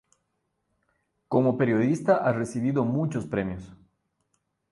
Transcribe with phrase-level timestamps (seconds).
[1.27, 3.77] Como periodista ha recibido muchos premios.